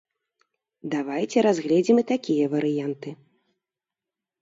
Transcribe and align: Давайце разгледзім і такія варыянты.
Давайце 0.93 1.37
разгледзім 1.47 1.97
і 2.05 2.07
такія 2.15 2.45
варыянты. 2.57 3.09